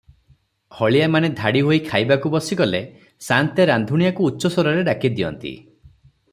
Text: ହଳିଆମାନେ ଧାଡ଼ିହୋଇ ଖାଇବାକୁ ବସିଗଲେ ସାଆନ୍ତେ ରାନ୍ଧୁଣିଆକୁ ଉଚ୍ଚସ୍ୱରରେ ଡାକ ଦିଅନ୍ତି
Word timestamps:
ହଳିଆମାନେ 0.77 1.29
ଧାଡ଼ିହୋଇ 1.39 1.79
ଖାଇବାକୁ 1.89 2.31
ବସିଗଲେ 2.37 2.81
ସାଆନ୍ତେ 3.27 3.69
ରାନ୍ଧୁଣିଆକୁ 3.73 4.29
ଉଚ୍ଚସ୍ୱରରେ 4.31 4.89
ଡାକ 4.91 5.15
ଦିଅନ୍ତି 5.21 5.57